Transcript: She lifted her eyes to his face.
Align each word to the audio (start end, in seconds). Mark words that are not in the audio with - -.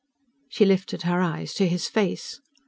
She 0.49 0.65
lifted 0.65 1.03
her 1.03 1.21
eyes 1.21 1.53
to 1.53 1.67
his 1.67 1.87
face. 1.87 2.41